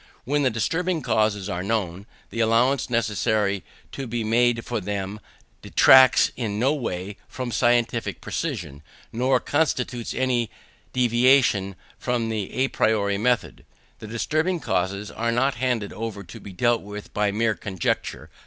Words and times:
When 0.23 0.41
the 0.41 0.49
disturbing 0.49 1.03
causes 1.03 1.47
are 1.47 1.61
known, 1.61 2.07
the 2.31 2.39
allowance 2.39 2.89
necessary 2.89 3.63
to 3.91 4.07
be 4.07 4.23
made 4.23 4.65
for 4.65 4.81
them 4.81 5.19
detracts 5.61 6.31
in 6.35 6.57
no 6.57 6.73
way 6.73 7.17
from 7.27 7.51
scientific 7.51 8.19
precision, 8.19 8.81
nor 9.13 9.39
constitutes 9.39 10.15
any 10.15 10.49
deviation 10.91 11.75
from 11.99 12.29
the 12.29 12.47
à 12.49 12.73
priori 12.73 13.19
method. 13.19 13.63
The 13.99 14.07
disturbing 14.07 14.59
causes 14.59 15.11
are 15.11 15.31
not 15.31 15.53
handed 15.61 15.93
over 15.93 16.23
to 16.23 16.39
be 16.39 16.51
dealt 16.51 16.81
with 16.81 17.13
by 17.13 17.31
mere 17.31 17.53
conjecture. 17.53 18.31